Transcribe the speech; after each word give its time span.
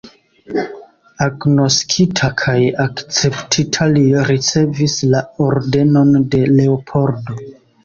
Agnoskita 1.25 2.29
kaj 2.43 2.55
akceptita, 2.85 3.87
li 3.99 4.07
ricevis 4.33 4.99
la 5.13 5.23
Ordenon 5.51 6.13
de 6.35 6.45
Leopoldo. 6.57 7.41